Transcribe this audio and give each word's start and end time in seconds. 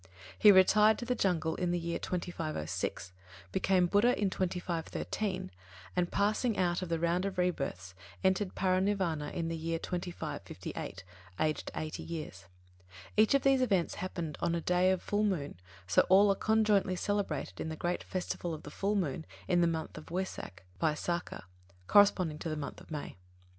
he 0.39 0.51
retired 0.51 0.97
to 0.97 1.05
the 1.05 1.13
jungle 1.13 1.53
in 1.57 1.69
the 1.69 1.77
year 1.77 1.99
2506; 1.99 3.11
became 3.51 3.85
Buddha 3.85 4.19
in 4.19 4.31
2513; 4.31 5.51
and, 5.95 6.11
passing 6.11 6.57
out 6.57 6.81
of 6.81 6.89
the 6.89 6.97
round 6.97 7.23
of 7.23 7.37
rebirths, 7.37 7.93
entered 8.23 8.55
Paranirvāna 8.55 9.31
in 9.31 9.47
the 9.47 9.55
year 9.55 9.77
2558, 9.77 11.03
aged 11.39 11.71
eighty 11.75 12.01
years. 12.01 12.45
Each 13.15 13.35
of 13.35 13.43
these 13.43 13.61
events 13.61 13.93
happened 14.01 14.39
on 14.41 14.55
a 14.55 14.61
day 14.61 14.89
of 14.89 15.03
full 15.03 15.23
moon, 15.23 15.59
so 15.85 16.01
all 16.09 16.31
are 16.31 16.35
conjointly 16.35 16.95
celebrated 16.95 17.61
in 17.61 17.69
the 17.69 17.75
great 17.75 18.01
festival 18.03 18.55
of 18.55 18.63
the 18.63 18.71
full 18.71 18.95
moon 18.95 19.23
of 19.47 19.61
the 19.61 19.67
month 19.67 19.93
Wesak 20.09 20.63
(Vaisākha), 20.81 21.43
corresponding 21.85 22.39
to 22.39 22.49
the 22.49 22.57
month 22.57 22.81
of 22.81 22.89
May. 22.89 23.17